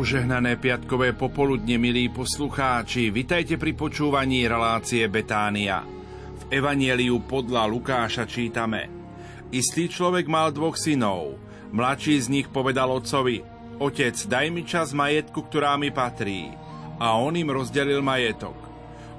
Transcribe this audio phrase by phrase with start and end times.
[0.00, 5.84] Požehnané piatkové popoludne, milí poslucháči, vitajte pri počúvaní relácie Betánia.
[6.40, 8.88] V Evanieliu podľa Lukáša čítame.
[9.52, 11.36] Istý človek mal dvoch synov.
[11.76, 13.44] Mladší z nich povedal otcovi,
[13.76, 16.48] otec, daj mi čas majetku, ktorá mi patrí.
[16.96, 18.56] A on im rozdelil majetok.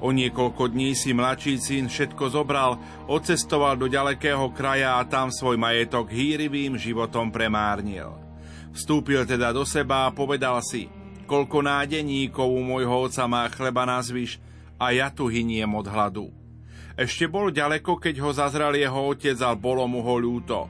[0.02, 5.62] O niekoľko dní si mladší syn všetko zobral, odcestoval do ďalekého kraja a tam svoj
[5.62, 8.31] majetok hýrivým životom premárnil.
[8.72, 10.88] Vstúpil teda do seba a povedal si,
[11.28, 14.00] koľko nádeníkov u môjho oca má chleba na
[14.82, 16.32] a ja tu hyniem od hladu.
[16.96, 20.68] Ešte bol ďaleko, keď ho zazral jeho otec a bolo mu ho ľúto.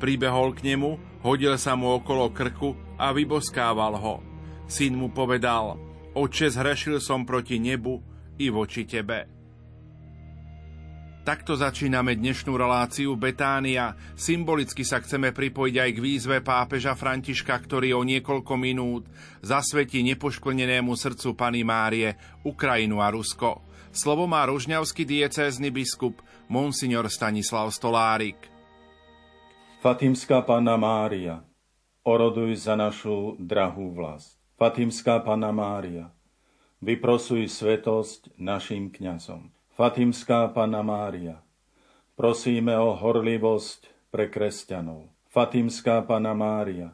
[0.00, 4.20] Pribehol k nemu, hodil sa mu okolo krku a vyboskával ho.
[4.68, 5.76] Syn mu povedal,
[6.12, 8.00] oče, zhrešil som proti nebu
[8.40, 9.41] i voči tebe.
[11.22, 13.94] Takto začíname dnešnú reláciu Betánia.
[14.18, 19.06] Symbolicky sa chceme pripojiť aj k výzve pápeža Františka, ktorý o niekoľko minút
[19.38, 23.62] zasvetí nepoškvrnenému srdcu Pany Márie Ukrajinu a Rusko.
[23.94, 26.18] Slovo má ružňavský diecézny biskup
[26.50, 28.50] Monsignor Stanislav Stolárik.
[29.78, 31.38] Fatimská Panna Mária,
[32.02, 34.42] oroduj za našu drahú vlast.
[34.58, 36.10] Fatimská Panna Mária,
[36.82, 39.61] vyprosuj svetosť našim kňazom.
[39.72, 41.40] Fatimská Pana Mária,
[42.12, 45.08] prosíme o horlivosť pre kresťanov.
[45.32, 46.92] Fatimská Pana Mária,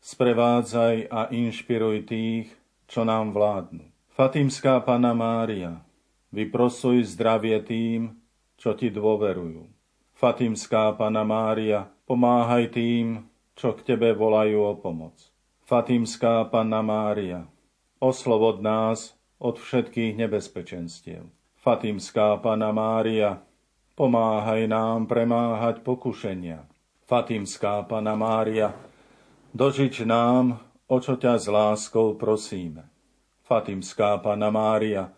[0.00, 2.48] sprevádzaj a inšpiruj tých,
[2.88, 3.84] čo nám vládnu.
[4.16, 5.84] Fatimská Pana Mária,
[6.32, 8.16] vyprosuj zdravie tým,
[8.56, 9.68] čo ti dôverujú.
[10.16, 15.20] Fatimská Pana Mária, pomáhaj tým, čo k tebe volajú o pomoc.
[15.68, 17.44] Fatimská Panna Mária,
[18.00, 21.35] oslobod nás od všetkých nebezpečenstiev.
[21.66, 23.42] Fatimská Pana Mária,
[23.98, 26.62] pomáhaj nám premáhať pokušenia.
[27.10, 28.70] Fatimská Pana Mária,
[29.50, 32.86] dožič nám, o čo ťa s láskou prosíme.
[33.42, 35.10] Fatimská Pana Mária,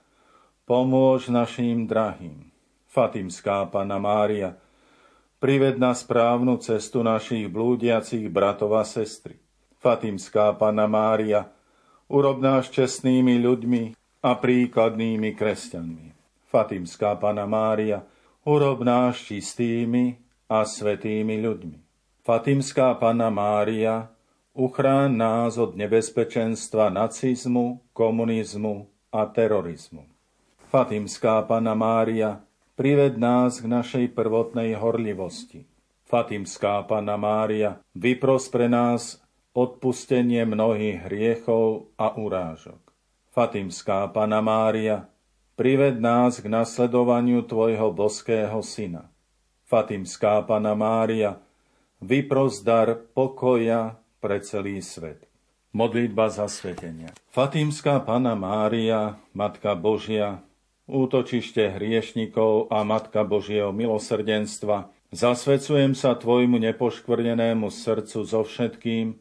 [0.65, 2.49] pomôž našim drahým.
[2.89, 4.57] Fatimská Pana Mária,
[5.45, 9.37] prived na správnu cestu našich blúdiacich bratov a sestry.
[9.85, 11.45] Fatimská Pana Mária,
[12.09, 13.83] urob nás čestnými ľuďmi
[14.25, 16.18] a príkladnými kresťanmi.
[16.49, 18.09] Fatimská Pana Mária,
[18.49, 20.17] urob nás čistými
[20.49, 21.79] a svetými ľuďmi.
[22.25, 24.09] Fatimská Pana Mária,
[24.57, 30.09] uchráň nás od nebezpečenstva nacizmu, komunizmu a terorizmu.
[30.73, 32.41] Fatimská Pana Mária,
[32.81, 35.69] prived nás k našej prvotnej horlivosti.
[36.09, 39.21] Fatimská Pana Mária, vypros pre nás
[39.53, 42.81] odpustenie mnohých hriechov a urážok.
[43.37, 45.05] Fatimská Pana Mária,
[45.59, 49.11] Prived nás k nasledovaniu Tvojho boského Syna.
[49.67, 51.43] Fatimská Pana Mária,
[51.99, 55.27] vypros dar pokoja pre celý svet.
[55.75, 57.11] Modlitba zasvetenia.
[57.35, 60.47] Fatimská Pana Mária, Matka Božia,
[60.87, 69.19] útočište hriešnikov a Matka Božieho milosrdenstva, zasvecujem sa Tvojmu nepoškvrnenému srdcu so všetkým,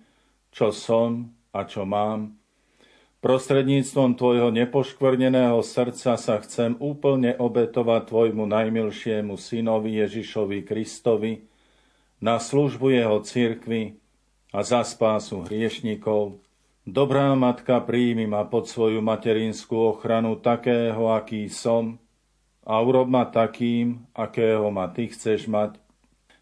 [0.53, 2.37] čo som a čo mám,
[3.27, 11.43] Prostredníctvom tvojho nepoškvrneného srdca sa chcem úplne obetovať tvojmu najmilšiemu synovi Ježišovi Kristovi
[12.23, 13.99] na službu jeho cirkvi
[14.55, 16.39] a za spásu hriešnikov.
[16.87, 21.99] Dobrá matka, príjmi ma pod svoju materinskú ochranu takého, aký som
[22.63, 25.75] a urob ma takým, akého ma ty chceš mať.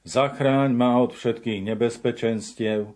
[0.06, 2.94] Zachráň ma od všetkých nebezpečenstiev,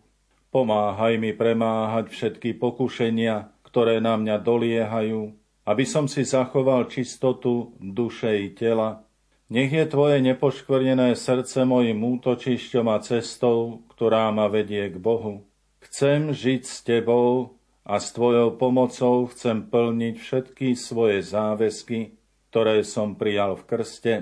[0.54, 5.38] pomáhaj mi premáhať všetky pokušenia, ktoré na mňa doliehajú,
[5.70, 9.06] aby som si zachoval čistotu duše i tela.
[9.50, 15.46] Nech je Tvoje nepoškvrnené srdce mojim útočišťom a cestou, ktorá ma vedie k Bohu.
[15.86, 22.14] Chcem žiť s Tebou a s Tvojou pomocou chcem plniť všetky svoje záväzky,
[22.54, 24.14] ktoré som prijal v krste.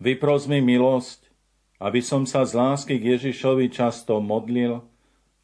[0.00, 1.28] Vypros mi milosť,
[1.80, 4.80] aby som sa z lásky k Ježišovi často modlil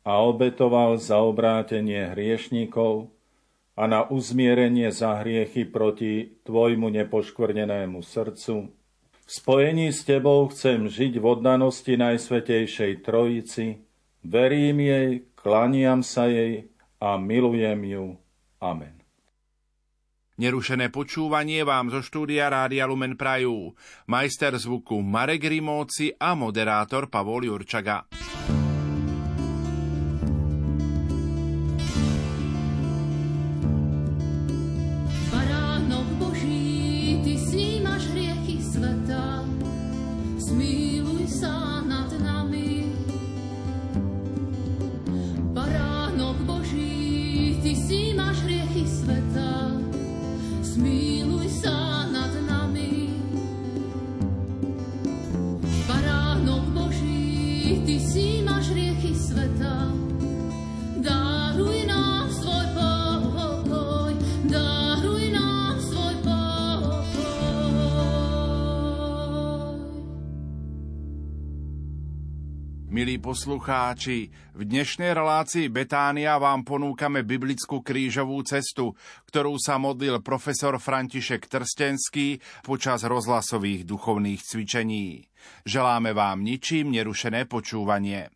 [0.05, 3.13] a obetoval za obrátenie hriešníkov,
[3.77, 8.69] a na uzmierenie za hriechy proti Tvojmu nepoškvrnenému srdcu.
[9.23, 13.81] V spojení s Tebou chcem žiť v oddanosti Najsvetejšej Trojici,
[14.21, 16.69] verím jej, klaniam sa jej
[17.01, 18.07] a milujem ju.
[18.61, 19.03] Amen.
[20.43, 23.77] Nerušené počúvanie vám zo štúdia Rádia Lumen Prajú.
[24.09, 28.09] Majster zvuku Marek Rimóci a moderátor Pavol Jurčaga.
[72.93, 78.93] Milí poslucháči, v dnešnej relácii Betánia vám ponúkame biblickú krížovú cestu,
[79.33, 85.25] ktorú sa modlil profesor František Trstenský počas rozhlasových duchovných cvičení.
[85.65, 88.29] Želáme vám ničím nerušené počúvanie.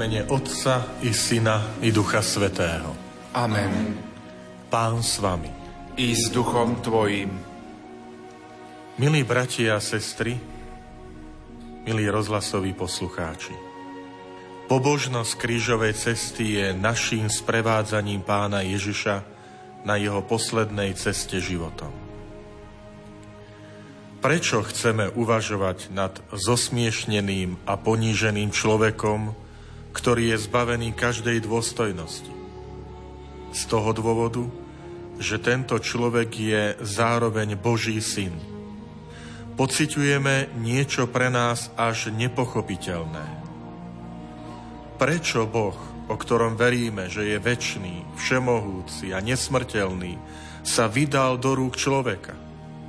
[0.00, 2.96] Mene Otca i Syna i Ducha Svetého.
[3.36, 4.00] Amen.
[4.72, 5.52] Pán s vami.
[6.00, 7.28] I s duchom tvojim.
[8.96, 10.40] Milí bratia a sestry,
[11.84, 13.52] milí rozhlasoví poslucháči,
[14.72, 19.20] pobožnosť krížovej cesty je naším sprevádzaním pána Ježiša
[19.84, 21.92] na jeho poslednej ceste životom.
[24.24, 29.49] Prečo chceme uvažovať nad zosmiešneným a poníženým človekom,
[29.90, 32.30] ktorý je zbavený každej dôstojnosti.
[33.50, 34.46] Z toho dôvodu,
[35.20, 38.32] že tento človek je zároveň Boží syn.
[39.58, 43.26] Pociťujeme niečo pre nás až nepochopiteľné.
[44.96, 45.76] Prečo Boh,
[46.08, 50.16] o ktorom veríme, že je väčší, všemohúci a nesmrteľný,
[50.64, 52.32] sa vydal do rúk človeka?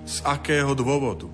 [0.08, 1.28] Z akého dôvodu?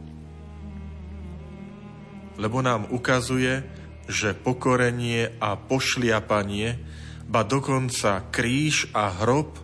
[2.37, 3.61] Lebo nám ukazuje,
[4.07, 6.79] že pokorenie a pošliapanie,
[7.27, 9.59] ba dokonca kríž a hrob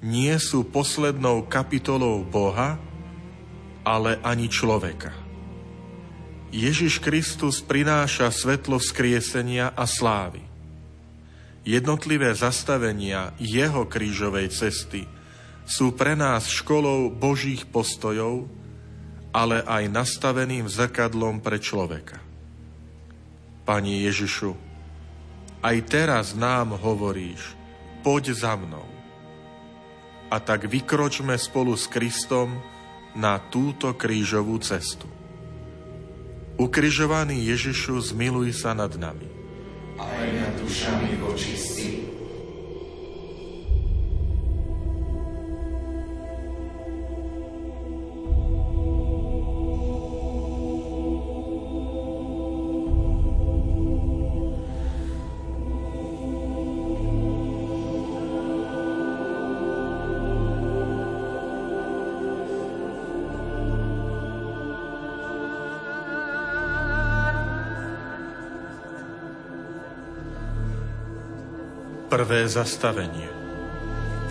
[0.00, 2.78] nie sú poslednou kapitolou Boha,
[3.84, 5.12] ale ani človeka.
[6.54, 10.46] Ježiš Kristus prináša svetlo vzkriesenia a slávy.
[11.66, 15.08] Jednotlivé zastavenia jeho krížovej cesty
[15.66, 18.46] sú pre nás školou Božích postojov,
[19.34, 22.23] ale aj nastaveným zrkadlom pre človeka.
[23.64, 24.52] Pani Ježišu,
[25.64, 27.56] aj teraz nám hovoríš,
[28.04, 28.84] poď za mnou.
[30.28, 32.60] A tak vykročme spolu s Kristom
[33.16, 35.08] na túto krížovú cestu.
[36.60, 39.26] Ukrižovaný Ježišu, zmiluj sa nad nami.
[39.96, 42.03] Aj nad dušami vočistí.
[72.24, 73.28] Prvé zastavenie.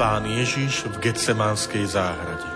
[0.02, 2.50] Pán Ježiš v Getsemánskej záhrade.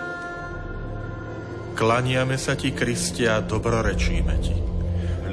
[1.78, 4.58] Klaniame sa ti, Kristia, dobrorečíme ti.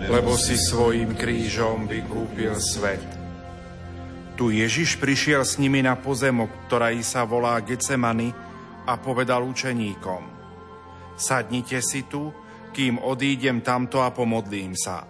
[0.06, 3.02] Lebo si svojim krížom vykúpil svet.
[4.38, 8.30] Tu Ježiš prišiel s nimi na pozemok, ktorá sa volá Getsemany
[8.86, 10.22] a povedal učeníkom
[11.18, 12.30] Sadnite si tu,
[12.78, 15.02] kým odídem tamto a pomodlím sa.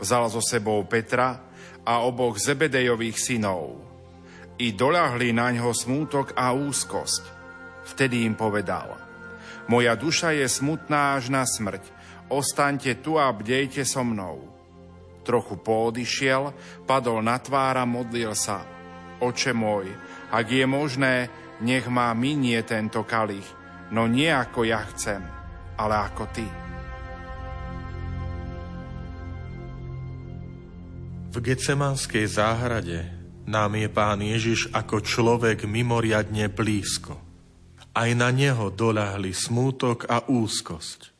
[0.00, 1.44] Vzal so sebou Petra
[1.84, 3.92] a oboch Zebedejových synov
[4.58, 7.22] i doľahli na ňo smútok a úzkosť.
[7.84, 8.96] Vtedy im povedal,
[9.68, 11.84] moja duša je smutná až na smrť,
[12.30, 14.50] ostaňte tu a bdejte so mnou.
[15.24, 16.52] Trochu poodišiel,
[16.84, 18.60] padol na tvár modlil sa.
[19.24, 19.88] Oče môj,
[20.28, 21.14] ak je možné,
[21.64, 23.46] nech má minie tento kalich,
[23.88, 25.22] no nie ako ja chcem,
[25.80, 26.46] ale ako ty.
[31.34, 33.13] V Gecemanskej záhrade
[33.44, 37.20] nám je Pán Ježiš ako človek mimoriadne blízko.
[37.94, 41.14] Aj na Neho doľahli smútok a úzkosť.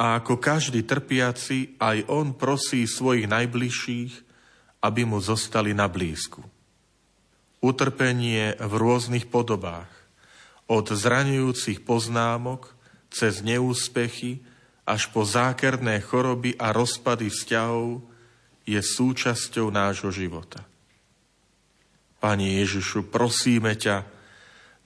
[0.00, 4.12] A ako každý trpiaci, aj On prosí svojich najbližších,
[4.82, 6.42] aby mu zostali na blízku.
[7.62, 9.86] Utrpenie v rôznych podobách,
[10.66, 12.74] od zraňujúcich poznámok
[13.12, 14.42] cez neúspechy
[14.82, 18.02] až po zákerné choroby a rozpady vzťahov
[18.66, 20.71] je súčasťou nášho života.
[22.22, 24.06] Pane Ježišu, prosíme ťa,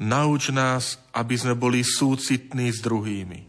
[0.00, 3.44] nauč nás, aby sme boli súcitní s druhými,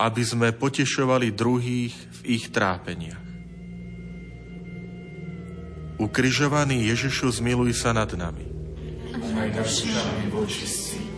[0.00, 3.20] aby sme potešovali druhých v ich trápeniach.
[6.00, 8.48] Ukrižovaný Ježišu, zmiluj sa nad nami.
[9.14, 11.13] Aj našimi vočistí.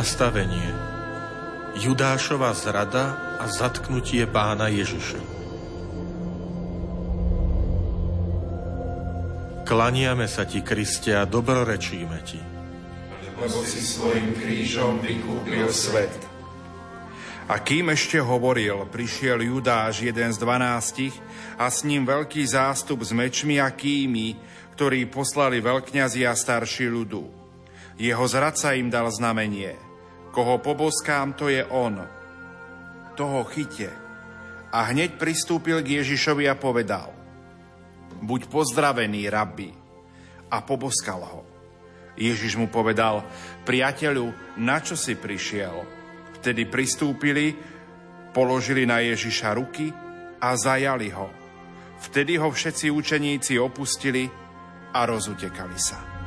[0.00, 0.72] Zastavenie.
[1.76, 5.20] Judášova zrada a zatknutie pána Ježiša.
[9.68, 12.40] Klaniame sa ti, Kriste, a dobrorečíme ti.
[13.36, 16.16] Lebo si svojim krížom vykúpil svet.
[17.52, 21.12] A kým ešte hovoril, prišiel Judáš, jeden z dvanástich,
[21.60, 24.32] a s ním veľký zástup s mečmi a kými,
[24.80, 27.22] ktorí poslali veľkňazi a starší ľudu.
[28.00, 29.89] Jeho zradca im dal znamenie.
[30.30, 31.98] Koho poboskám, to je on.
[33.18, 33.90] Toho chyte.
[34.70, 37.20] A hneď pristúpil k Ježišovi a povedal
[38.20, 39.72] buď pozdravený, rabi.
[40.50, 41.42] A poboskal ho.
[42.18, 43.24] Ježiš mu povedal,
[43.64, 45.86] priateľu, na čo si prišiel?
[46.40, 47.54] Vtedy pristúpili,
[48.34, 49.88] položili na Ježiša ruky
[50.42, 51.30] a zajali ho.
[52.00, 54.26] Vtedy ho všetci učeníci opustili
[54.90, 56.19] a rozutekali sa.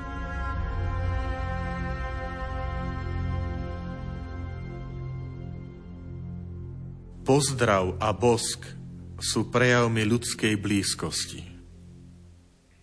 [7.23, 8.59] Pozdrav a bosk
[9.15, 11.47] sú prejavmi ľudskej blízkosti.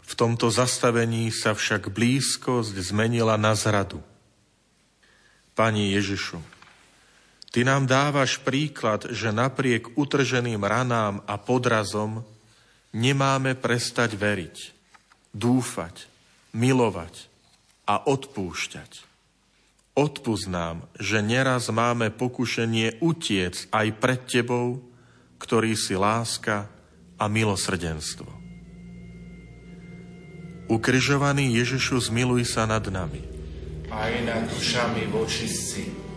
[0.01, 4.01] V tomto zastavení sa však blízkosť zmenila na zradu.
[5.53, 6.41] Pani Ježišu,
[7.51, 12.23] Ty nám dávaš príklad, že napriek utrženým ranám a podrazom
[12.95, 14.57] nemáme prestať veriť,
[15.35, 16.07] dúfať,
[16.55, 17.27] milovať
[17.91, 19.10] a odpúšťať.
[20.01, 20.49] Odpúsť
[20.97, 24.81] že neraz máme pokušenie utiec aj pred Tebou,
[25.37, 26.73] ktorý si láska
[27.21, 28.33] a milosrdenstvo.
[30.73, 33.21] Ukrižovaný Ježišu, zmiluj sa nad nami.
[33.93, 36.10] Aj nad dušami vočistci.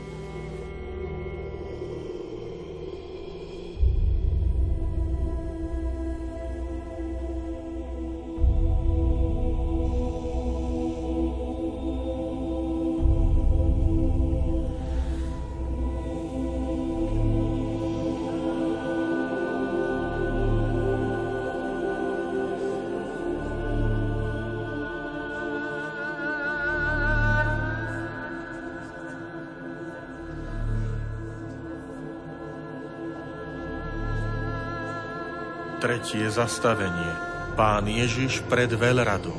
[35.84, 37.12] Tretie zastavenie.
[37.60, 39.36] Pán Ježiš pred veľradou.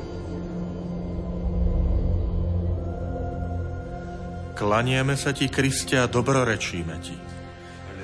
[4.53, 7.17] Klanieme sa ti, Kriste, a dobrorečíme ti.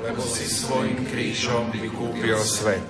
[0.01, 2.89] Lebo si svojim krížom vykúpil svet.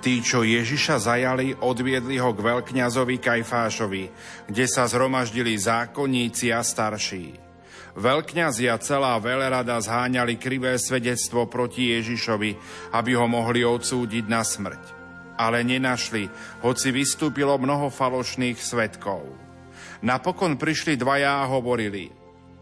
[0.00, 4.04] Tí, čo Ježiša zajali, odviedli ho k veľkňazovi Kajfášovi,
[4.48, 7.49] kde sa zhromaždili zákonníci a starší.
[8.00, 12.56] Veľkňazi a celá veľrada zháňali krivé svedectvo proti Ježišovi,
[12.96, 14.96] aby ho mohli odsúdiť na smrť.
[15.36, 16.24] Ale nenašli,
[16.64, 19.28] hoci vystúpilo mnoho falošných svetkov.
[20.00, 22.08] Napokon prišli dvaja a hovorili,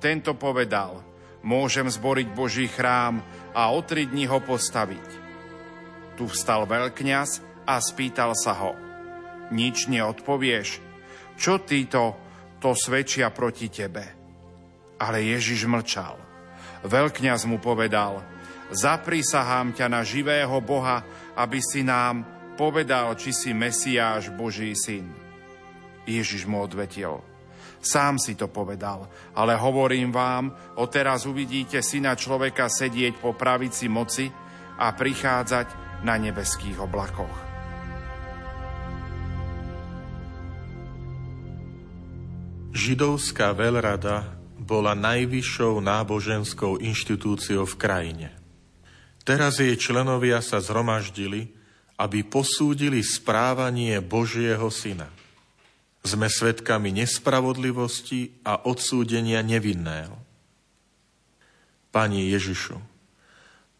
[0.02, 1.06] tento povedal,
[1.46, 3.22] môžem zboriť Boží chrám
[3.54, 5.08] a o tri dní ho postaviť.
[6.18, 8.74] Tu vstal veľkňaz a spýtal sa ho,
[9.54, 10.82] nič neodpovieš,
[11.38, 12.18] čo títo
[12.58, 14.17] to svedčia proti tebe?
[14.98, 16.18] Ale Ježiš mlčal.
[16.82, 18.22] Veľkňaz mu povedal,
[18.70, 21.02] zaprisahám ťa na živého Boha,
[21.34, 22.26] aby si nám
[22.58, 25.10] povedal, či si Mesiáš, Boží syn.
[26.06, 27.20] Ježiš mu odvetil,
[27.82, 30.50] sám si to povedal, ale hovorím vám,
[30.80, 34.26] odteraz uvidíte syna človeka sedieť po pravici moci
[34.78, 37.36] a prichádzať na nebeských oblakoch.
[42.78, 44.37] Židovská veľrada
[44.68, 48.28] bola najvyššou náboženskou inštitúciou v krajine.
[49.24, 51.56] Teraz jej členovia sa zhromaždili,
[51.96, 55.08] aby posúdili správanie Božieho Syna.
[56.04, 60.14] Sme svedkami nespravodlivosti a odsúdenia nevinného.
[61.88, 62.76] Pani Ježišu,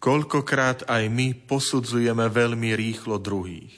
[0.00, 3.76] koľkokrát aj my posudzujeme veľmi rýchlo druhých.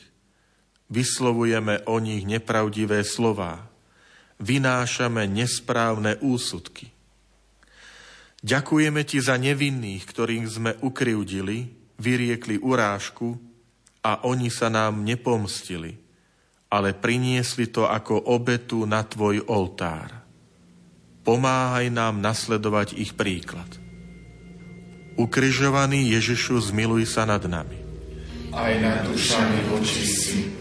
[0.91, 3.67] Vyslovujeme o nich nepravdivé slová.
[4.41, 6.91] Vynášame nesprávne úsudky.
[8.41, 13.37] Ďakujeme ti za nevinných, ktorých sme ukryvdili, vyriekli urážku
[14.01, 16.01] a oni sa nám nepomstili,
[16.73, 20.25] ale priniesli to ako obetu na tvoj oltár.
[21.21, 23.69] Pomáhaj nám nasledovať ich príklad.
[25.21, 27.77] Ukrižovaný Ježišu, zmiluj sa nad nami.
[28.57, 30.60] Aj nad dušami vočistí.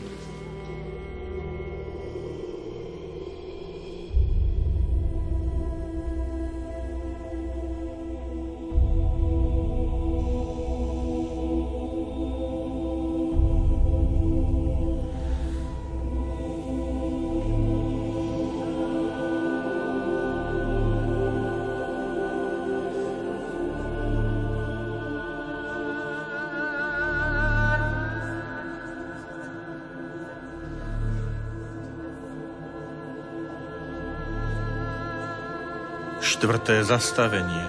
[36.39, 37.67] Štvrté zastavenie.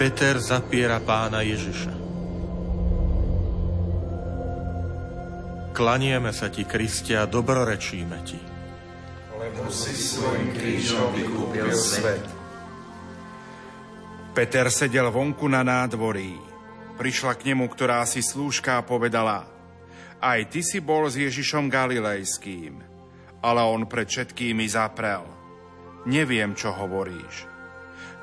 [0.00, 1.92] Peter zapiera pána Ježiša.
[5.76, 8.40] Klanieme sa ti, Kristia, dobrorečíme ti.
[9.36, 12.24] Lebo si svojim krížom vykúpil svet.
[14.32, 16.32] Peter sedel vonku na nádvorí.
[16.96, 19.44] Prišla k nemu, ktorá si slúžka a povedala
[20.16, 22.72] Aj ty si bol s Ježišom Galilejským.
[23.44, 25.28] Ale on pred všetkými zaprel.
[26.08, 27.51] Neviem, čo hovoríš.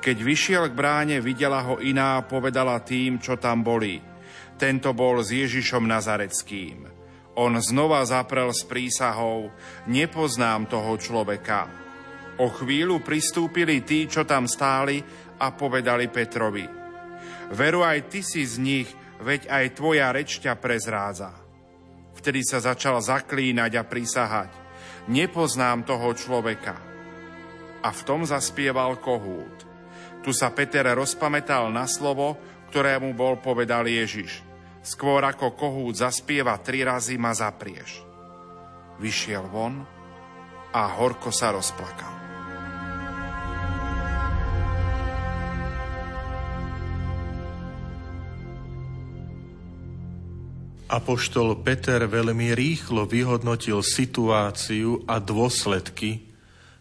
[0.00, 4.00] Keď vyšiel k bráne, videla ho iná a povedala tým, čo tam boli.
[4.56, 6.88] Tento bol s Ježišom Nazareckým.
[7.36, 9.52] On znova zaprel s prísahou,
[9.88, 11.68] nepoznám toho človeka.
[12.40, 15.04] O chvíľu pristúpili tí, čo tam stáli
[15.36, 16.64] a povedali Petrovi.
[17.52, 18.88] Veru aj ty si z nich,
[19.20, 21.32] veď aj tvoja reč ťa prezrádza.
[22.16, 24.50] Vtedy sa začal zaklínať a prísahať.
[25.12, 26.76] Nepoznám toho človeka.
[27.80, 29.69] A v tom zaspieval kohút.
[30.20, 32.36] Tu sa Peter rozpamätal na slovo,
[32.68, 34.44] ktorému bol povedal Ježiš.
[34.84, 38.04] Skôr ako kohút zaspieva tri razy ma zaprieš.
[39.00, 39.80] Vyšiel von
[40.76, 42.20] a horko sa rozplakal.
[50.90, 56.26] Apoštol Peter veľmi rýchlo vyhodnotil situáciu a dôsledky,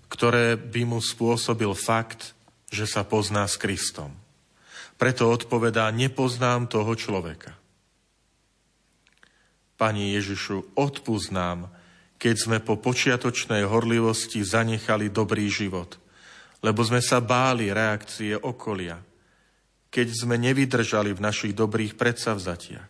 [0.10, 2.34] ktoré by mu spôsobil fakt,
[2.70, 4.14] že sa pozná s Kristom.
[5.00, 7.56] Preto odpovedá, nepoznám toho človeka.
[9.80, 11.32] Pani Ježišu, odpúsť
[12.20, 15.96] keď sme po počiatočnej horlivosti zanechali dobrý život,
[16.60, 19.00] lebo sme sa báli reakcie okolia,
[19.88, 22.90] keď sme nevydržali v našich dobrých predsavzatiach.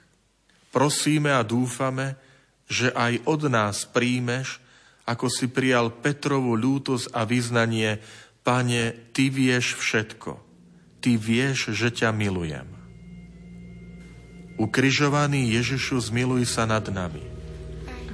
[0.74, 2.18] Prosíme a dúfame,
[2.66, 4.58] že aj od nás príjmeš,
[5.06, 8.02] ako si prijal Petrovú ľútosť a vyznanie,
[8.50, 10.42] Pane, Ty vieš všetko.
[11.06, 12.66] Ty vieš, že ťa milujem.
[14.58, 17.22] Ukrižovaný Ježišu, zmiluj sa nad nami.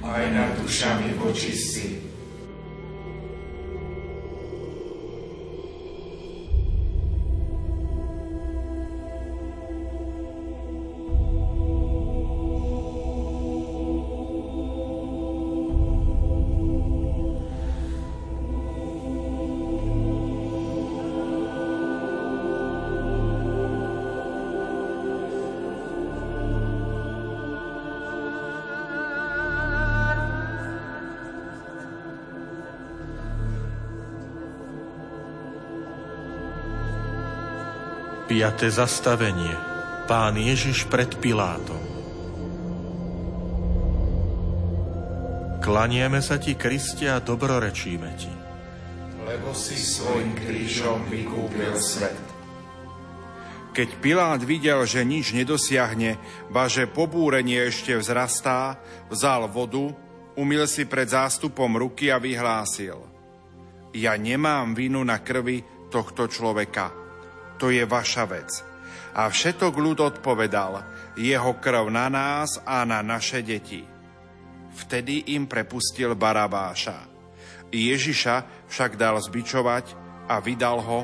[0.04, 2.04] Aj nad dušami vočistí.
[38.46, 39.58] Piaté zastavenie.
[40.06, 41.82] Pán Ježiš pred Pilátom.
[45.58, 48.30] Klanieme sa ti, Kristia, a dobrorečíme ti.
[49.26, 52.22] Lebo si svojim krížom vykúpil svet.
[53.74, 56.14] Keď Pilát videl, že nič nedosiahne,
[56.46, 58.78] ba že pobúrenie ešte vzrastá,
[59.10, 59.90] vzal vodu,
[60.38, 63.10] umil si pred zástupom ruky a vyhlásil.
[63.90, 67.05] Ja nemám vinu na krvi tohto človeka
[67.56, 68.50] to je vaša vec.
[69.16, 70.84] A všetok ľud odpovedal,
[71.16, 73.80] jeho krv na nás a na naše deti.
[74.76, 77.08] Vtedy im prepustil Barabáša.
[77.72, 79.96] Ježiša však dal zbičovať
[80.28, 81.00] a vydal ho,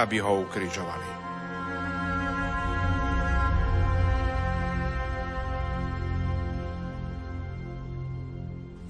[0.00, 1.20] aby ho ukrižovali.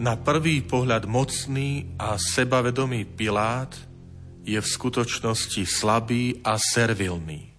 [0.03, 3.71] Na prvý pohľad mocný a sebavedomý Pilát–
[4.43, 7.55] je v skutočnosti slabý a servilný.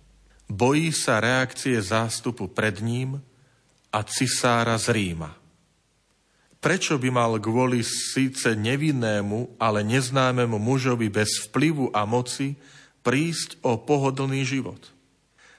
[0.52, 3.24] Bojí sa reakcie zástupu pred ním
[3.90, 5.32] a cisára z Ríma.
[6.64, 12.56] Prečo by mal kvôli síce nevinnému, ale neznámemu mužovi bez vplyvu a moci
[13.04, 14.80] prísť o pohodlný život?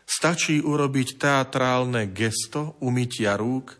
[0.08, 3.76] Stačí urobiť teatrálne gesto umytia rúk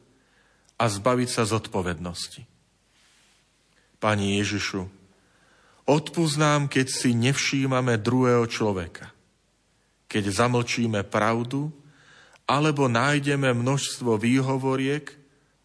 [0.77, 2.45] a zbaviť sa zodpovednosti.
[4.01, 5.04] Pani Ježišu,
[5.85, 9.13] Odpúznám, keď si nevšímame druhého človeka.
[10.09, 11.69] Keď zamlčíme pravdu,
[12.49, 15.13] alebo nájdeme množstvo výhovoriek,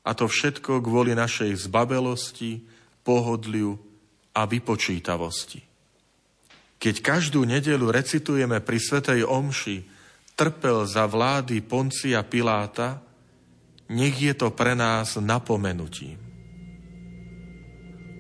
[0.04, 2.64] a to všetko kvôli našej zbabelosti,
[3.04, 3.80] pohodliu
[4.36, 5.64] a vypočítavosti.
[6.80, 9.78] Keď každú nedelu recitujeme pri Svetej Omši
[10.36, 13.04] trpel za vlády Poncia Piláta,
[13.92, 16.29] nech je to pre nás napomenutím.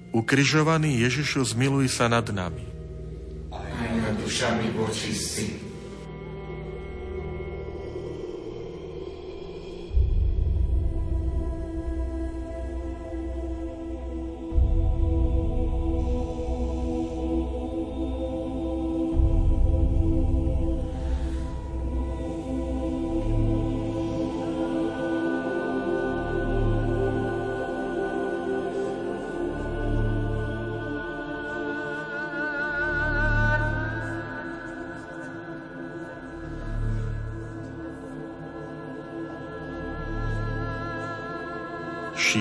[0.09, 2.65] Ukrižovaný Ježišu, zmiluj sa nad nami.
[3.53, 5.68] Aj nad dušami vočistí.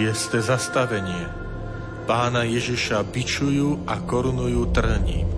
[0.08, 1.28] Šieste zastavenie.
[2.08, 5.28] Pána Ježiša bičujú a korunujú trním.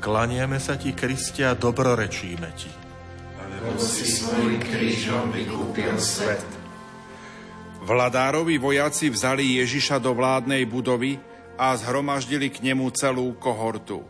[0.00, 2.72] Klaniame sa ti, Kristia, dobrorečíme ti.
[3.36, 6.40] Lebo si svojim krížom vykúpil svet.
[7.84, 11.20] Vladárovi vojaci vzali Ježiša do vládnej budovy
[11.60, 14.00] a zhromaždili k nemu celú kohortu.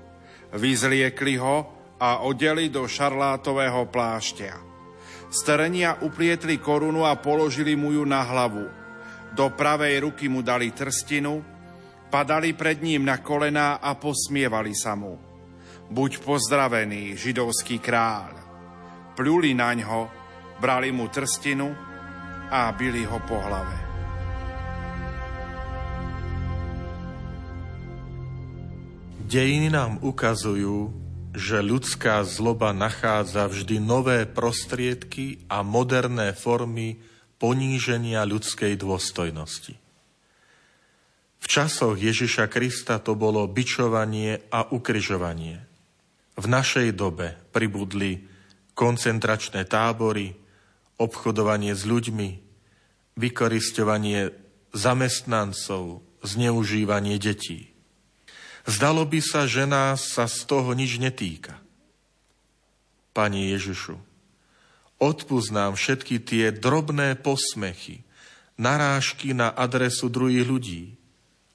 [0.54, 1.66] Vyzliekli ho
[1.98, 4.67] a odeli do šarlátového plášťa.
[5.28, 8.64] Z terenia uplietli korunu a položili mu ju na hlavu.
[9.36, 11.44] Do pravej ruky mu dali trstinu,
[12.08, 15.20] padali pred ním na kolená a posmievali sa mu.
[15.92, 18.32] Buď pozdravený, židovský kráľ.
[19.12, 20.00] Pľuli na ňo,
[20.60, 21.68] brali mu trstinu
[22.48, 23.76] a bili ho po hlave.
[29.28, 30.88] Dejiny nám ukazujú,
[31.36, 37.00] že ľudská zloba nachádza vždy nové prostriedky a moderné formy
[37.38, 39.74] poníženia ľudskej dôstojnosti.
[41.38, 45.62] V časoch Ježiša Krista to bolo bičovanie a ukryžovanie.
[46.38, 48.26] V našej dobe pribudli
[48.74, 50.34] koncentračné tábory,
[50.98, 52.28] obchodovanie s ľuďmi,
[53.18, 54.34] vykoristovanie
[54.74, 57.77] zamestnancov, zneužívanie detí.
[58.68, 61.57] Zdalo by sa, že nás sa z toho nič netýka.
[63.16, 63.96] Pani Ježišu,
[65.00, 68.04] odpúsť nám všetky tie drobné posmechy,
[68.61, 70.83] narážky na adresu druhých ľudí,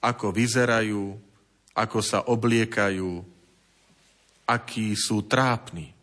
[0.02, 1.14] ako vyzerajú,
[1.78, 3.22] ako sa obliekajú,
[4.50, 5.94] akí sú trápni.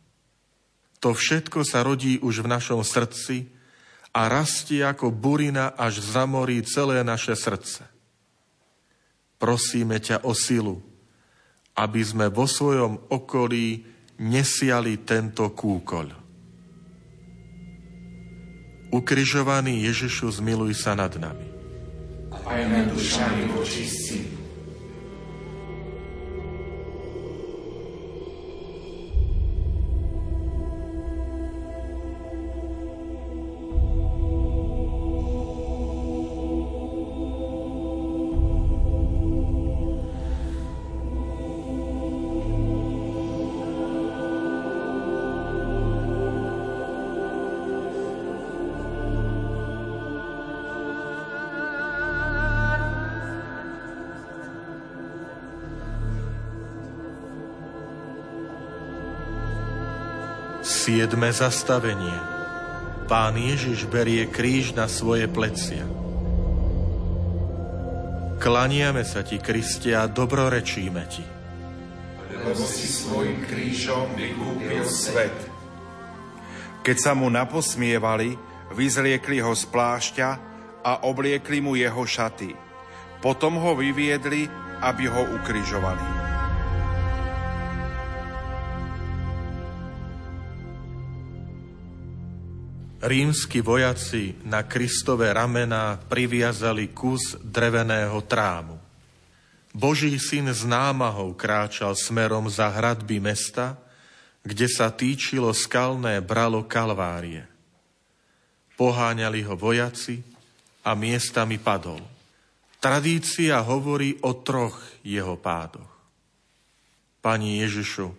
[1.02, 3.50] To všetko sa rodí už v našom srdci
[4.14, 7.82] a rastie ako burina, až zamorí celé naše srdce.
[9.42, 10.89] Prosíme ťa o silu,
[11.80, 13.88] aby sme vo svojom okolí
[14.20, 16.06] nesiali tento kúkoľ.
[18.92, 21.46] Ukrižovaný Ježišu, zmiluj sa nad nami.
[22.44, 24.29] Aj nad dušami očistí.
[60.90, 62.18] Siedme zastavenie.
[63.06, 65.86] Pán Ježiš berie kríž na svoje plecia.
[68.42, 71.22] Klaniame sa ti, Kristia, a dobrorečíme ti.
[72.42, 75.38] Lebo si svojim krížom vykúpil svet.
[76.82, 78.34] Keď sa mu naposmievali,
[78.74, 80.28] vyzliekli ho z plášťa
[80.82, 82.50] a obliekli mu jeho šaty.
[83.22, 84.50] Potom ho vyviedli,
[84.82, 86.19] aby ho ukrižovali.
[93.00, 98.76] Rímsky vojaci na Kristové ramená priviazali kus dreveného trámu.
[99.72, 103.80] Boží syn z námahou kráčal smerom za hradby mesta,
[104.44, 107.48] kde sa týčilo skalné bralo Kalvárie.
[108.76, 110.20] Poháňali ho vojaci
[110.84, 112.04] a miestami padol.
[112.84, 115.88] Tradícia hovorí o troch jeho pádoch.
[117.24, 118.12] Pani Ježišu,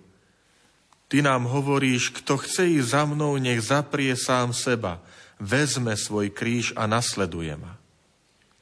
[1.12, 5.04] Ty nám hovoríš, kto chce ísť za mnou, nech zaprie sám seba,
[5.43, 7.76] vezme svoj kríž a nasleduje ma.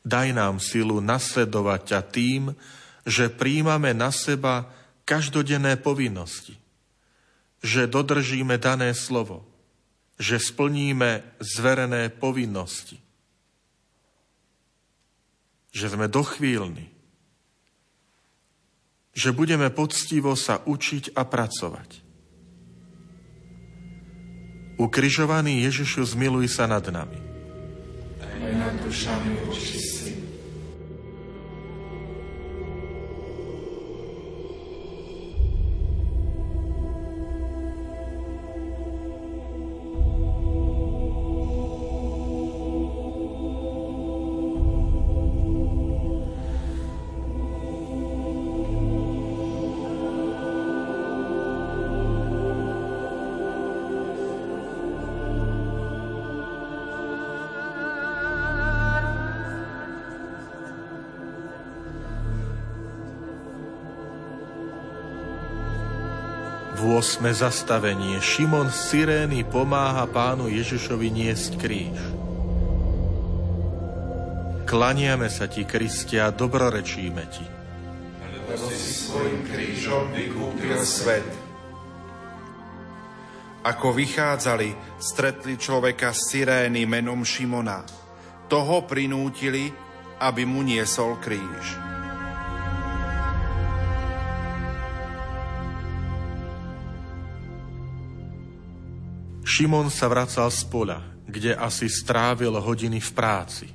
[0.02, 2.44] Daj nám silu nasledovať ťa tým,
[3.06, 4.66] že príjmame na seba
[5.06, 6.58] každodenné povinnosti,
[7.62, 9.46] že dodržíme dané slovo,
[10.18, 12.98] že splníme zverené povinnosti,
[15.70, 16.90] že sme dochvíľni,
[19.14, 22.09] že budeme poctivo sa učiť a pracovať
[24.80, 27.20] Ukrižovaný Ježišu, zmiluj sa nad nami.
[28.24, 29.89] Aj nad dušami očistí.
[67.10, 68.22] Osme zastavenie.
[68.22, 71.98] Šimon z Sirény pomáha pánu Ježišovi niesť kríž.
[74.70, 77.42] Klaniame sa ti, Kristia, dobrorečíme ti.
[78.22, 81.26] Lebo si svojim krížom vykúpil svet.
[83.66, 87.90] Ako vychádzali, stretli človeka z Cyrény menom Šimona.
[88.46, 89.66] Toho prinútili,
[90.22, 91.89] aby mu niesol kríž.
[99.50, 103.66] Šimon sa vracal z pola, kde asi strávil hodiny v práci.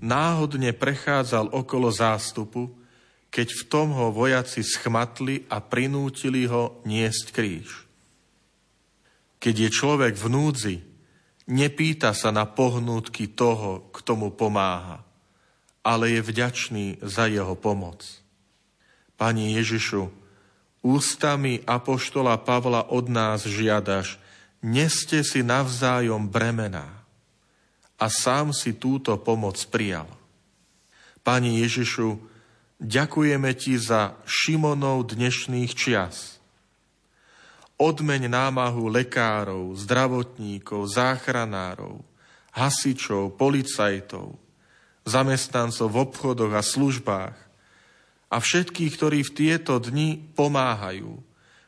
[0.00, 2.72] Náhodne prechádzal okolo zástupu,
[3.28, 7.84] keď v tom ho vojaci schmatli a prinútili ho niesť kríž.
[9.36, 10.76] Keď je človek v núdzi,
[11.52, 15.04] nepýta sa na pohnútky toho, kto mu pomáha,
[15.84, 18.08] ale je vďačný za jeho pomoc.
[19.20, 20.08] Pani Ježišu,
[20.80, 24.24] ústami apoštola Pavla od nás žiadaš,
[24.66, 27.06] neste si navzájom bremená.
[27.96, 30.10] A sám si túto pomoc prijal.
[31.22, 32.18] Pani Ježišu,
[32.82, 36.42] ďakujeme Ti za Šimonov dnešných čias.
[37.78, 42.02] Odmeň námahu lekárov, zdravotníkov, záchranárov,
[42.52, 44.36] hasičov, policajtov,
[45.04, 47.36] zamestnancov v obchodoch a službách
[48.26, 51.20] a všetkých, ktorí v tieto dni pomáhajú,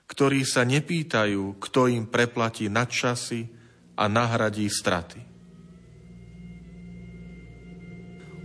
[0.09, 3.45] ktorí sa nepýtajú, kto im preplatí nadčasy
[3.95, 5.21] a nahradí straty.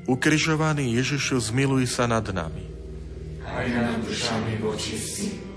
[0.04, 2.68] Ukrižovaný Ježišu, zmiluj sa nad nami.
[3.48, 5.53] Aj nad dušami vočistí.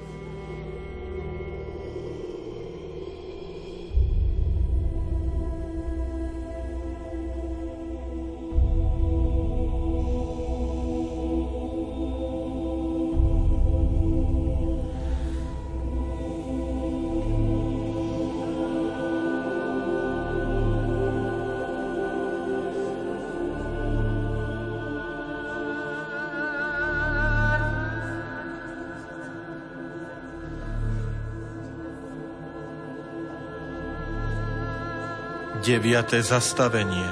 [35.67, 37.11] Deviate zastavenie.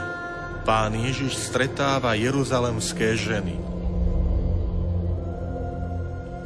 [0.62, 3.58] Pán Ježiš stretáva jeruzalemské ženy.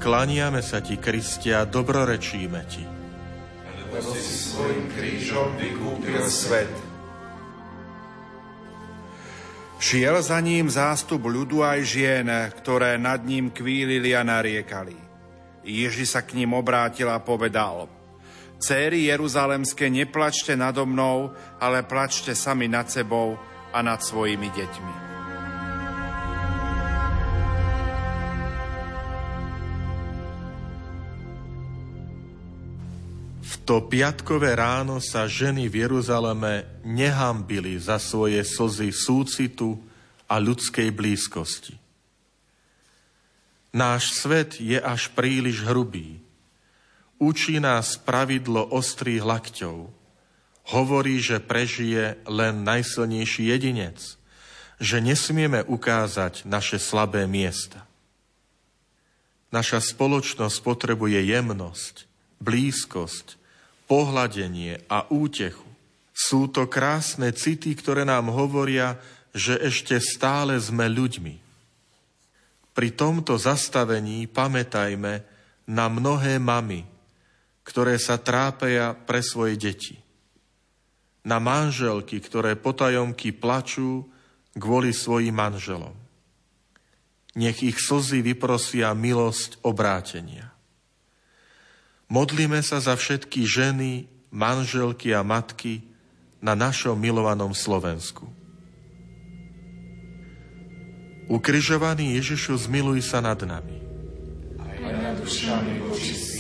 [0.01, 2.81] Klaniame sa ti, Kristia, dobrorečíme ti.
[3.93, 6.73] Lebo si svojim krížom vykúpil svet.
[9.77, 14.97] Šiel za ním zástup ľudu aj žien, ktoré nad ním kvílili a nariekali.
[15.61, 17.85] Ježi sa k ním obrátil a povedal–
[18.59, 21.31] Céry Jeruzalemské, neplačte nado mnou,
[21.63, 23.39] ale plačte sami nad sebou
[23.71, 24.95] a nad svojimi deťmi.
[33.39, 39.79] V to piatkové ráno sa ženy v Jeruzaleme nehambili za svoje slzy súcitu
[40.27, 41.79] a ľudskej blízkosti.
[43.71, 46.19] Náš svet je až príliš hrubý,
[47.19, 49.91] Učí nás pravidlo ostrých lakťov.
[50.71, 53.99] Hovorí, že prežije len najsilnejší jedinec,
[54.79, 57.83] že nesmieme ukázať naše slabé miesta.
[59.51, 62.07] Naša spoločnosť potrebuje jemnosť,
[62.39, 63.35] blízkosť,
[63.91, 65.67] pohľadenie a útechu.
[66.15, 69.01] Sú to krásne city, ktoré nám hovoria,
[69.35, 71.35] že ešte stále sme ľuďmi.
[72.77, 75.25] Pri tomto zastavení pamätajme
[75.67, 76.87] na mnohé mamy,
[77.69, 80.01] ktoré sa trápeja pre svoje deti.
[81.29, 84.09] Na manželky, ktoré potajomky plačú
[84.57, 85.93] kvôli svojim manželom.
[87.37, 90.49] Nech ich slzy vyprosia milosť obrátenia.
[92.09, 95.85] Modlíme sa za všetky ženy, manželky a matky
[96.41, 98.25] na našom milovanom Slovensku.
[101.29, 103.77] Ukrižovaný Ježišu, zmiluj sa nad nami.
[104.57, 106.38] Aj nad dušami očistí.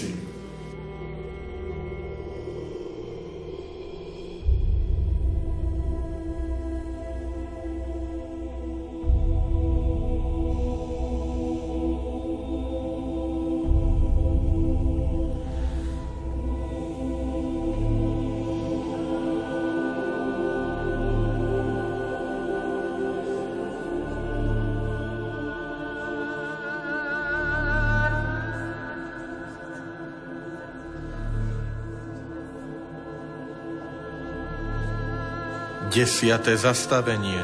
[35.98, 37.42] Desiate zastavenie.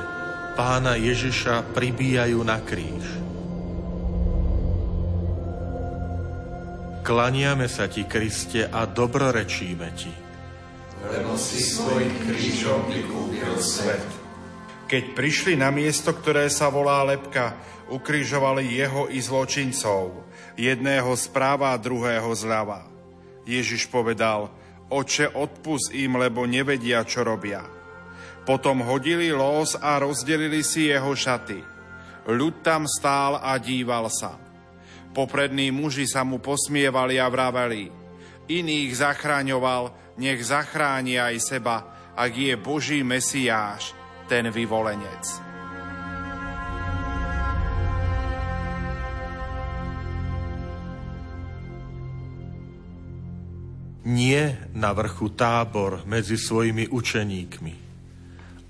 [0.55, 3.03] Pána Ježiša pribíjajú na kríž.
[7.03, 10.15] Klaniame sa ti, Kriste, a dobrorečíme ti.
[11.03, 14.07] Lebo si svojim krížom vykúpil svet.
[14.87, 17.59] Keď prišli na miesto, ktoré sa volá Lepka,
[17.91, 20.15] ukrižovali jeho i zločincov,
[20.55, 22.87] jedného správa a druhého zľava.
[23.51, 24.47] Ježiš povedal,
[24.95, 27.83] oče, odpust im, lebo nevedia, čo robia.
[28.45, 31.65] Potom hodili los a rozdelili si jeho šaty.
[32.29, 34.37] Ľud tam stál a díval sa.
[35.17, 37.89] Poprední muži sa mu posmievali a vraveli.
[38.49, 41.77] Iných zachráňoval, nech zachráni aj seba,
[42.13, 43.97] ak je Boží Mesiáš,
[44.29, 45.25] ten vyvolenec.
[54.05, 57.84] Nie na vrchu tábor medzi svojimi učeníkmi,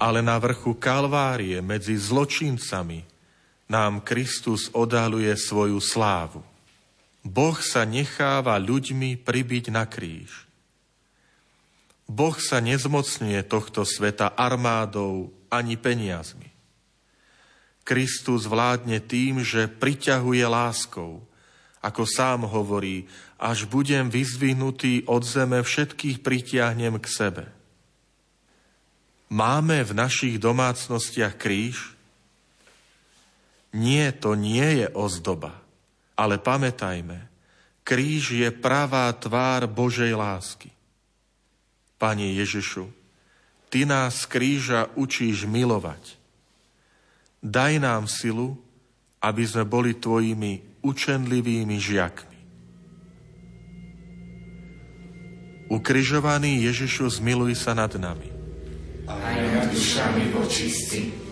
[0.05, 3.09] ale na vrchu Kalvárie medzi zločincami
[3.73, 6.45] nám Kristus odhaluje svoju slávu.
[7.25, 10.45] Boh sa necháva ľuďmi pribiť na kríž.
[12.05, 16.53] Boh sa nezmocňuje tohto sveta armádou ani peniazmi.
[17.81, 21.25] Kristus vládne tým, že priťahuje láskou,
[21.81, 23.09] ako sám hovorí,
[23.40, 27.45] až budem vyzvihnutý od zeme, všetkých pritiahnem k sebe.
[29.33, 31.97] Máme v našich domácnostiach kríž?
[33.75, 35.51] Nie, to nie je ozdoba,
[36.15, 37.27] ale pamätajme,
[37.83, 40.71] kríž je pravá tvár Božej lásky.
[41.99, 42.87] Pane Ježišu,
[43.75, 46.15] Ty nás kríža učíš milovať.
[47.43, 48.55] Daj nám silu,
[49.19, 52.39] aby sme boli Tvojimi učenlivými žiakmi.
[55.75, 58.34] Ukrižovaný Ježišu, zmiluj sa nad nami.
[59.05, 61.24] Aj nad dušami vočistí.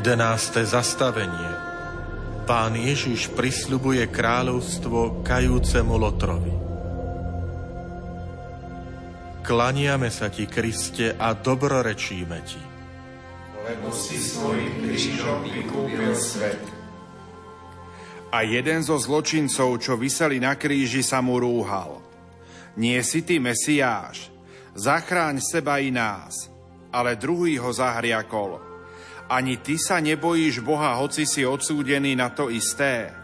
[0.00, 1.52] Jedenácté zastavenie.
[2.48, 6.54] Pán Ježiš prisľubuje kráľovstvo kajúcemu Lotrovi.
[9.44, 12.56] Klaniame sa ti, Kriste, a dobrorečíme ti.
[13.60, 16.64] Lebo si svojim krížom vykúpil svet.
[18.32, 22.00] A jeden zo zločincov, čo vyseli na kríži, sa mu rúhal.
[22.80, 24.32] Nie si ty Mesiáš,
[24.72, 26.48] zachráň seba i nás.
[26.88, 28.64] Ale druhý ho zahriakol–
[29.30, 33.14] ani ty sa nebojíš Boha, hoci si odsúdený na to isté.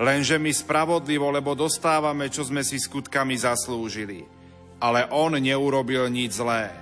[0.00, 4.24] Lenže my spravodlivo, lebo dostávame, čo sme si skutkami zaslúžili.
[4.80, 6.72] Ale on neurobil nič zlé.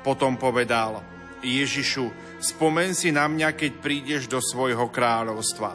[0.00, 1.04] Potom povedal,
[1.44, 2.08] Ježišu,
[2.40, 5.72] spomen si na mňa, keď prídeš do svojho kráľovstva.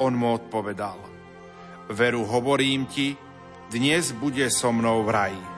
[0.00, 0.96] On mu odpovedal,
[1.92, 3.16] veru hovorím ti,
[3.68, 5.51] dnes bude so mnou v raji.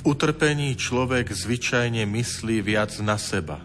[0.00, 3.60] V utrpení človek zvyčajne myslí viac na seba.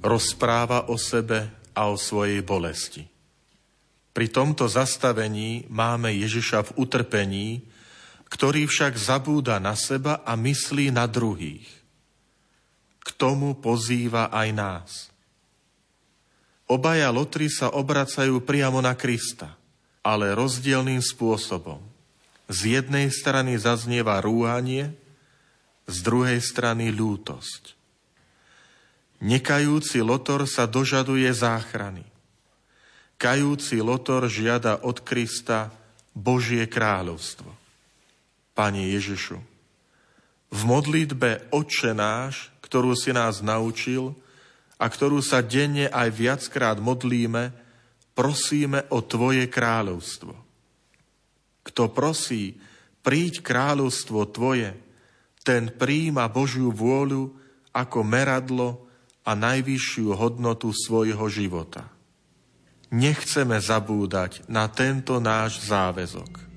[0.00, 3.04] Rozpráva o sebe a o svojej bolesti.
[4.16, 7.48] Pri tomto zastavení máme Ježiša v utrpení,
[8.32, 11.68] ktorý však zabúda na seba a myslí na druhých.
[13.04, 14.90] K tomu pozýva aj nás.
[16.64, 19.52] Obaja lotry sa obracajú priamo na Krista,
[20.00, 21.84] ale rozdielným spôsobom.
[22.48, 24.96] Z jednej strany zaznieva rúhanie,
[25.86, 27.74] z druhej strany ľútosť.
[29.22, 32.02] Nekajúci Lotor sa dožaduje záchrany.
[33.14, 35.70] Kajúci Lotor žiada od Krista
[36.10, 37.46] Božie kráľovstvo.
[38.52, 39.38] Pane Ježišu,
[40.52, 44.12] v modlitbe Otče náš, ktorú si nás naučil
[44.76, 47.54] a ktorú sa denne aj viackrát modlíme,
[48.12, 50.34] prosíme o Tvoje kráľovstvo.
[51.62, 52.58] Kto prosí,
[53.00, 54.76] príď kráľovstvo Tvoje,
[55.42, 57.34] ten príjima Božiu vôľu
[57.74, 58.86] ako meradlo
[59.22, 61.90] a najvyššiu hodnotu svojho života.
[62.92, 66.52] Nechceme zabúdať na tento náš záväzok.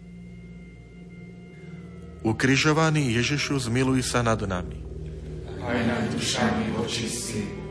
[2.25, 4.81] Ukrižovaný Ježišu, zmiluj sa nad nami.
[5.61, 7.64] Aj nad dušami očistí.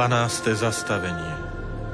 [0.00, 0.56] 12.
[0.56, 1.36] zastavenie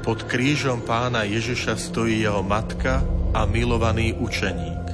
[0.07, 3.03] Pod krížom pána Ježiša stojí jeho matka
[3.35, 4.87] a milovaný učeník.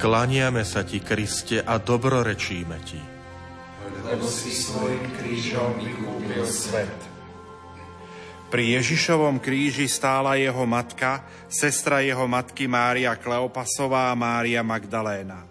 [0.00, 2.96] Klaniame sa ti, Kriste, a dobrorečíme ti.
[4.08, 6.96] Lebo si svojim krížom vykúpil svet.
[8.48, 11.20] Pri Ježišovom kríži stála jeho matka,
[11.52, 15.44] sestra jeho matky Mária Kleopasová a Mária Magdaléna.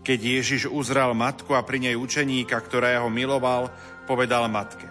[0.00, 3.68] Keď Ježiš uzrel matku a pri nej učeníka, ktorého miloval,
[4.10, 4.90] povedal matke,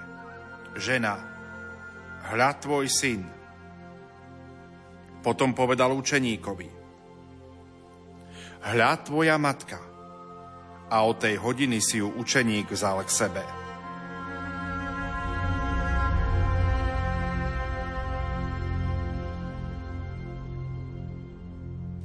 [0.79, 1.19] žena,
[2.31, 3.27] hľa tvoj syn.
[5.19, 6.69] Potom povedal učeníkovi,
[8.63, 9.75] hľa tvoja matka.
[10.89, 13.43] A od tej hodiny si ju učeník vzal k sebe.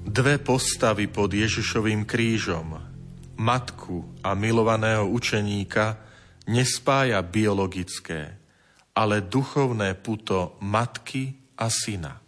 [0.04, 2.74] Dve postavy pod Ježišovým krížom,
[3.38, 6.03] matku a milovaného učeníka,
[6.48, 8.36] nespája biologické,
[8.94, 12.20] ale duchovné puto matky a syna.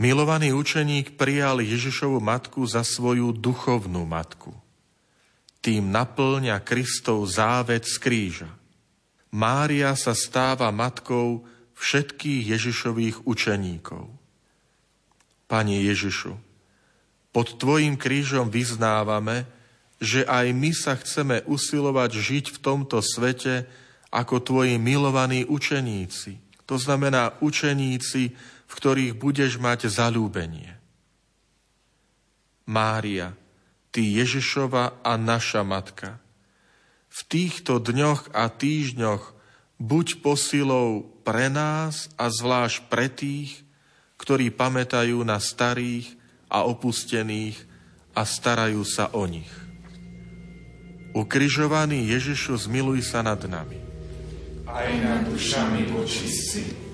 [0.00, 4.56] Milovaný učeník prijal Ježišovu matku za svoju duchovnú matku.
[5.62, 8.50] Tým naplňa Kristov záved z kríža.
[9.30, 11.46] Mária sa stáva matkou
[11.78, 14.10] všetkých Ježišových učeníkov.
[15.46, 16.34] Pane Ježišu,
[17.30, 19.46] pod Tvojim krížom vyznávame,
[20.02, 23.70] že aj my sa chceme usilovať žiť v tomto svete
[24.10, 26.42] ako tvoji milovaní učeníci.
[26.66, 28.22] To znamená učeníci,
[28.66, 30.74] v ktorých budeš mať zalúbenie.
[32.66, 33.38] Mária,
[33.94, 36.18] ty Ježišova a naša matka,
[37.12, 39.36] v týchto dňoch a týždňoch
[39.78, 43.62] buď posilou pre nás a zvlášť pre tých,
[44.18, 46.16] ktorí pamätajú na starých
[46.50, 47.58] a opustených
[48.16, 49.61] a starajú sa o nich.
[51.12, 53.76] Ukrižovaný Ježišu, zmiluj sa nad nami.
[54.64, 56.91] Aj nad dušami očistí.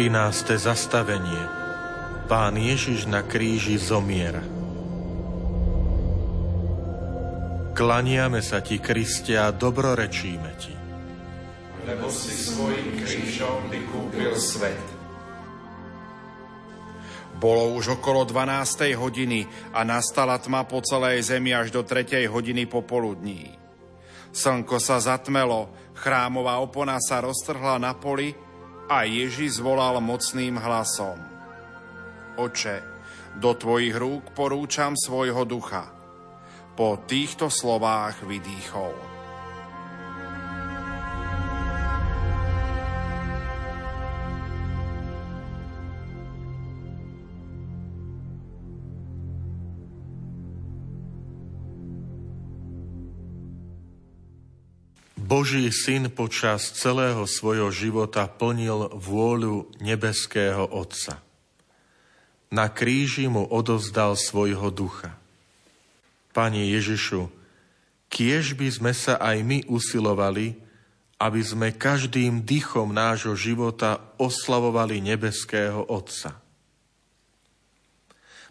[0.00, 0.56] 13.
[0.56, 1.44] zastavenie
[2.24, 4.40] Pán Ježiš na kríži zomiera
[7.76, 10.72] Klaniame sa Ti, Kristia, dobrorečíme Ti.
[11.84, 14.80] Lebo si svojim krížom vykúpil svet.
[17.36, 18.96] Bolo už okolo 12.
[18.96, 19.44] hodiny
[19.76, 22.24] a nastala tma po celej zemi až do 3.
[22.24, 23.52] hodiny popoludní.
[24.32, 28.48] Slnko sa zatmelo, chrámová opona sa roztrhla na poli
[28.90, 31.14] a Ježiš zvolal mocným hlasom.
[32.34, 32.82] Oče,
[33.38, 35.86] do tvojich rúk porúčam svojho ducha.
[36.74, 39.09] Po týchto slovách vydýchol.
[55.30, 61.22] Boží syn počas celého svojho života plnil vôľu nebeského Otca.
[62.50, 65.14] Na kríži mu odovzdal svojho ducha.
[66.34, 67.30] Pane Ježišu,
[68.10, 70.58] kiež by sme sa aj my usilovali,
[71.22, 76.42] aby sme každým dychom nášho života oslavovali nebeského Otca.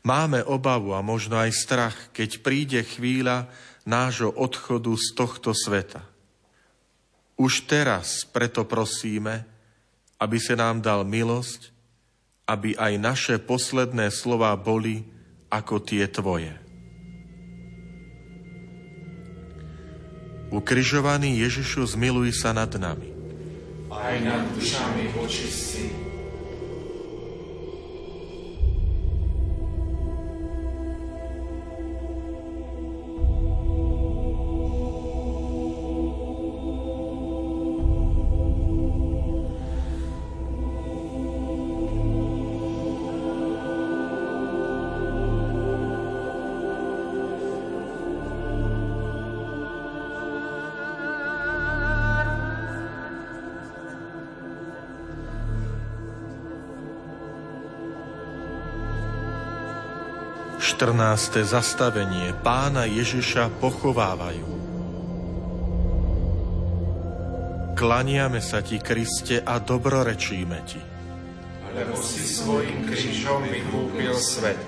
[0.08, 3.52] Máme obavu a možno aj strach, keď príde chvíľa
[3.84, 6.08] nášho odchodu z tohto sveta–
[7.40, 9.48] už teraz preto prosíme,
[10.20, 11.72] aby sa nám dal milosť,
[12.44, 15.08] aby aj naše posledné slova boli
[15.48, 16.52] ako tie Tvoje.
[20.50, 23.16] Ukrižovaný Ježišu, zmiluj sa nad nami.
[23.88, 26.09] Aj nad dušami očistí.
[60.80, 61.44] 14.
[61.44, 64.48] zastavenie pána Ježiša pochovávajú.
[67.76, 70.80] Klaniame sa ti, Kriste, a dobrorečíme ti.
[71.76, 74.64] Lebo si svojim krížom vykúpil svet.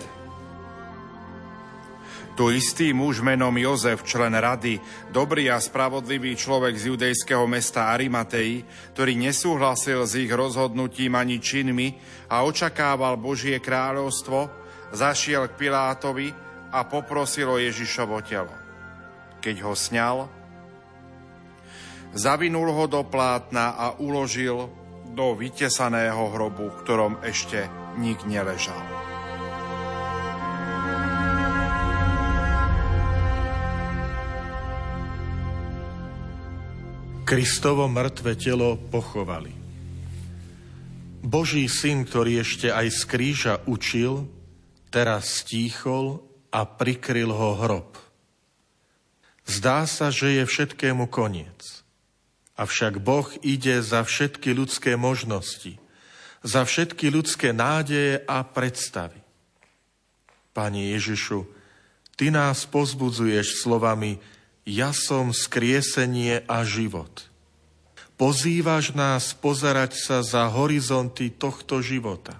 [2.36, 4.84] Tu istý muž menom Jozef, člen rady,
[5.16, 11.96] dobrý a spravodlivý človek z judejského mesta Arimatei, ktorý nesúhlasil s ich rozhodnutím ani činmi
[12.28, 14.61] a očakával Božie kráľovstvo,
[14.92, 16.32] zašiel k Pilátovi
[16.72, 18.54] a poprosil o Ježišovo telo.
[19.44, 20.18] Keď ho sňal,
[22.16, 24.70] zavinul ho do plátna a uložil
[25.12, 27.68] do vytesaného hrobu, v ktorom ešte
[28.00, 28.80] nik neležal.
[37.28, 39.56] Kristovo mŕtve telo pochovali.
[41.24, 44.28] Boží syn, ktorý ešte aj z kríža učil,
[44.92, 46.20] teraz stíchol
[46.52, 47.96] a prikryl ho hrob.
[49.48, 51.82] Zdá sa, že je všetkému koniec.
[52.60, 55.82] Avšak Boh ide za všetky ľudské možnosti,
[56.46, 59.18] za všetky ľudské nádeje a predstavy.
[60.52, 61.48] Pane Ježišu,
[62.22, 64.22] Ty nás pozbudzuješ slovami
[64.62, 67.26] ja som skriesenie a život.
[68.14, 72.38] Pozývaš nás pozerať sa za horizonty tohto života.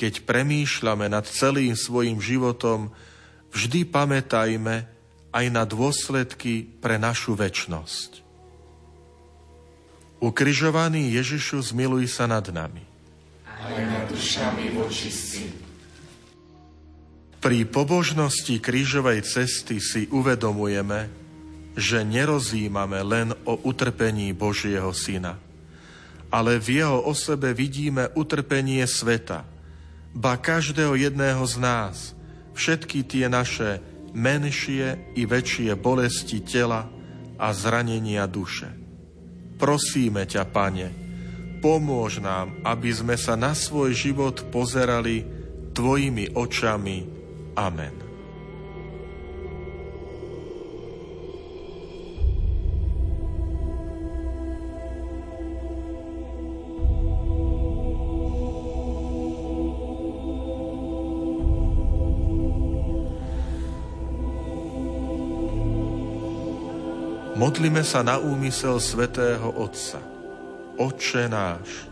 [0.00, 2.88] Keď premýšľame nad celým svojim životom,
[3.52, 4.88] vždy pamätajme
[5.28, 8.24] aj na dôsledky pre našu väčnosť.
[10.24, 12.80] Ukrižovaný Ježišu, zmiluj sa nad nami.
[13.44, 15.52] Aj nad dušami vočistí.
[17.44, 21.12] Pri pobožnosti krížovej cesty si uvedomujeme,
[21.76, 25.36] že nerozímame len o utrpení Božieho Syna,
[26.32, 29.59] ale v jeho osobe vidíme utrpenie sveta,
[30.14, 31.96] ba každého jedného z nás,
[32.56, 33.78] všetky tie naše
[34.10, 36.90] menšie i väčšie bolesti tela
[37.38, 38.68] a zranenia duše.
[39.56, 40.88] Prosíme ťa, Pane,
[41.62, 45.22] pomôž nám, aby sme sa na svoj život pozerali
[45.70, 47.06] Tvojimi očami
[47.54, 48.09] Amen.
[67.40, 69.96] Modlíme sa na úmysel svätého Otca.
[70.76, 71.88] Otče náš,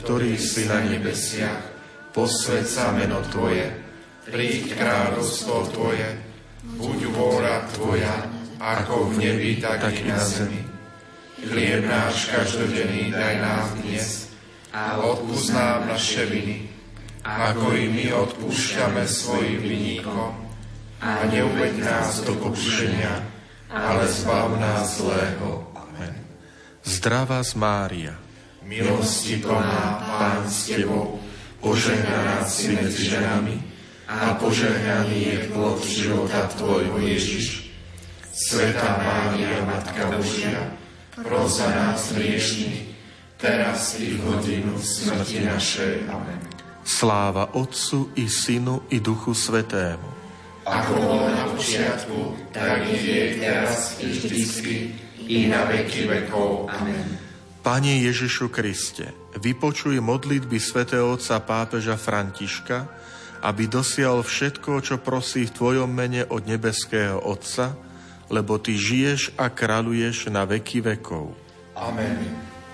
[0.00, 1.68] ktorý si na nebesiach,
[2.16, 3.76] posved sa meno Tvoje,
[4.24, 6.16] príď kráľovstvo Tvoje,
[6.80, 8.24] buď vôľa Tvoja,
[8.56, 10.64] ako v nebi, tak i na zemi.
[11.44, 14.32] Chlieb náš každodenný daj nám dnes
[14.72, 16.72] a odpúsť nám naše viny,
[17.20, 20.32] ako i my odpúšťame svojim vinníkom.
[21.04, 23.35] A neuveď nás do pokušenia,
[23.76, 25.68] ale zbav nás zlého.
[25.76, 26.14] Amen.
[26.84, 28.14] Zdravá z Mária,
[28.64, 31.20] milosti plná Pán s Tebou,
[31.60, 33.56] požehnaná si medzi ženami,
[34.06, 37.74] a požehnaný je plod života Tvojho Ježiš.
[38.30, 40.70] Svetá Mária, Matka Božia,
[41.18, 42.94] pros za nás hriešných,
[43.34, 46.06] teraz i v hodinu smrti našej.
[46.06, 46.38] Amen.
[46.86, 50.15] Sláva Otcu i Synu i Duchu Svetému.
[50.66, 54.74] Ako bolo na počiatku, tak je teraz i vždycky,
[55.30, 56.66] i na veky vekov.
[56.66, 57.22] Amen.
[57.62, 62.90] Pane Ježišu Kriste, vypočuj modlitby svätého Otca pápeža Františka,
[63.46, 67.78] aby dosial všetko, čo prosí v Tvojom mene od nebeského Otca,
[68.26, 71.30] lebo Ty žiješ a kráľuješ na veky vekov.
[71.78, 72.26] Amen.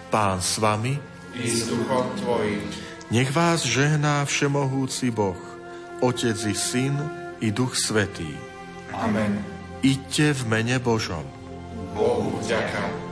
[0.09, 0.97] Pán s vami
[1.37, 2.65] i s duchom Tvojim.
[3.13, 5.37] Nech vás žehná všemohúci Boh,
[6.01, 8.31] Otec i Syn i Duch Svetý.
[8.95, 9.43] Amen.
[9.83, 11.27] Iďte v mene Božom.
[11.93, 13.12] Bohu ďakujem.